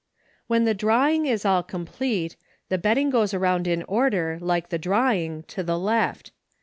\Then 0.49 0.63
the 0.65 0.73
drawing 0.73 1.27
is 1.27 1.45
all 1.45 1.61
complete, 1.61 2.35
the 2.69 2.79
bet 2.79 2.97
ting 2.97 3.11
goes 3.11 3.35
around 3.35 3.67
in 3.67 3.83
order, 3.83 4.39
like 4.41 4.69
the 4.69 4.79
drawing, 4.79 5.43
to 5.43 5.61
the 5.61 5.77
left. 5.77 6.31